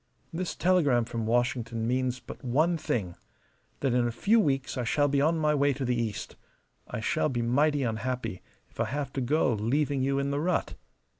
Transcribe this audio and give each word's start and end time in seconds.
This 0.33 0.55
telegram 0.55 1.05
from 1.05 1.27
Washington 1.27 1.85
means 1.85 2.19
but 2.19 2.43
one 2.43 2.75
thing: 2.75 3.15
that 3.81 3.93
in 3.93 4.07
a 4.07 4.11
few 4.11 4.39
weeks 4.39 4.75
I 4.75 4.83
shall 4.83 5.07
be 5.07 5.21
on 5.21 5.37
my 5.37 5.53
way 5.53 5.73
to 5.73 5.85
the 5.85 5.95
East. 5.95 6.35
I 6.87 6.99
shall 7.01 7.29
be 7.29 7.43
mighty 7.43 7.83
unhappy 7.83 8.41
if 8.67 8.79
I 8.79 8.85
have 8.85 9.13
to 9.13 9.21
go 9.21 9.53
leaving 9.53 10.01
you 10.01 10.17
in 10.17 10.31
the 10.31 10.39
rut. 10.39 10.73